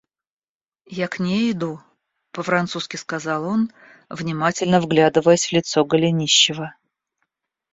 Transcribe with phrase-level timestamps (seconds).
[0.99, 1.79] Я к ней иду,—
[2.31, 3.71] по-французски сказал он,
[4.09, 6.73] внимательно вглядываясь в лицо Голенищева.